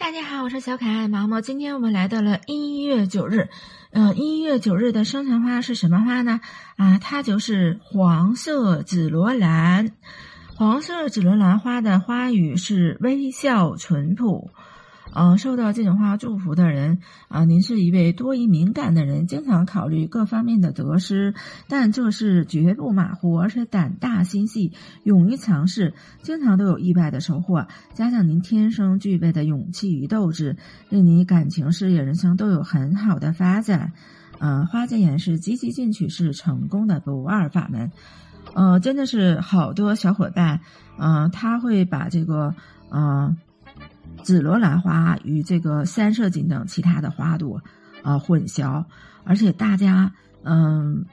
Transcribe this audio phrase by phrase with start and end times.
[0.00, 1.42] 大家好，我是小可爱毛毛。
[1.42, 3.50] 今天我们来到了一月九日，
[3.90, 6.40] 呃，一月九日的生辰花是什么花呢？
[6.76, 9.92] 啊，它就是黄色紫罗兰。
[10.56, 14.50] 黄色紫罗兰花的花语是微笑淳朴。
[15.12, 21.34] 嗯，受到这种花祝福的人啊，您是一位多疑敏感的人，经常考虑各方面的得失，
[21.68, 27.66] 但做事绝不马虎，而且胆大心细，勇于尝试，经常都有意外的收获。
[27.92, 30.56] 加上您天生具备的勇气与斗志，
[30.88, 33.92] 令你感情、事业、人生都有很好的发展。
[34.38, 37.90] 嗯，花间言是积极进取是成功的不二法门。
[38.54, 40.60] 呃，真的是好多小伙伴，
[40.98, 42.54] 嗯，他会把这个，
[42.92, 43.36] 嗯。
[44.22, 47.60] 紫罗兰花与这个三色堇等其他的花朵，
[48.02, 48.84] 啊混淆，
[49.24, 50.12] 而且大家
[50.42, 51.04] 嗯，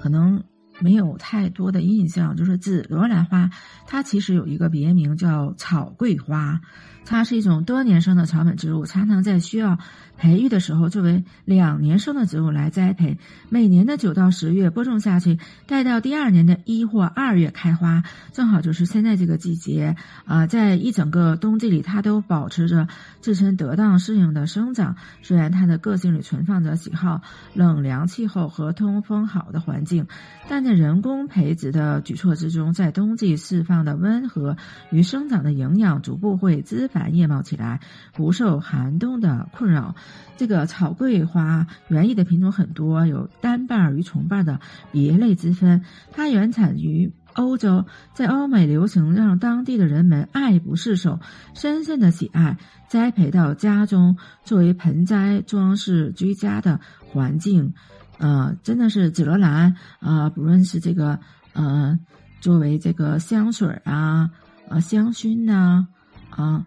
[0.00, 0.42] 可能
[0.84, 3.48] 没有太多的印象，就是紫罗兰花，
[3.86, 6.60] 它其实有一个别名叫草桂花。
[7.06, 9.78] 它是一种多年生的草本植物，常常在需要
[10.16, 13.18] 培育的时候作为两年生的植物来栽培。
[13.50, 20.46] 每年的九到十月播种下去，待到第二年的一或二月开花，正好就是现在这个季节啊。
[20.46, 22.88] 在一整个冬季里，它都保持着
[23.20, 24.96] 自身得当适应的生长。
[25.20, 27.20] 虽然它的个性里存放着喜好
[27.52, 30.06] 冷凉气候和通风好的环境，
[30.48, 34.56] 但在人工培植的举措之中，在冬季释放的温和
[34.90, 36.88] 与生长的营养，逐步会枝。
[36.88, 37.80] 繁叶茂起来，
[38.12, 39.94] 不受寒冬的困扰。
[40.36, 44.60] 这个草桂花园艺的品种很多，有单瓣儿与重瓣的
[44.92, 45.82] 别类之分。
[46.12, 51.18] 它原产于欧洲，在欧美流行，让当地的人们爱不释手，
[51.54, 56.80] 深深的喜爱，栽培到家中作为盆栽装饰居家的
[57.12, 57.74] 环境。
[58.18, 61.18] 呃，真的是紫罗兰啊，不论是这个
[61.52, 61.98] 呃，
[62.40, 64.30] 作为这个香水啊，
[64.68, 65.86] 呃，香薰呐，
[66.30, 66.66] 啊。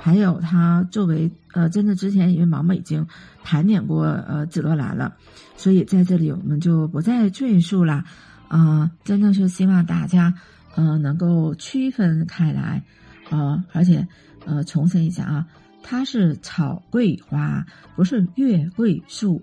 [0.00, 3.04] 还有它作为呃，真的之前因为毛毛已经
[3.42, 5.16] 盘点过呃紫罗兰了，
[5.56, 8.04] 所以在这里我们就不再赘述了。
[8.46, 10.32] 啊，真的是希望大家
[10.76, 12.84] 呃能够区分开来
[13.28, 14.06] 啊，而且
[14.46, 15.46] 呃重申一下啊，
[15.82, 17.64] 它是草桂花，
[17.96, 19.42] 不是月桂树。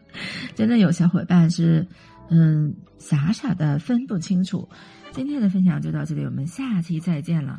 [0.54, 1.86] 真的有小伙伴是
[2.30, 4.68] 嗯傻傻的分不清楚。
[5.12, 7.58] 今天的分享就到这里，我们下期再见了。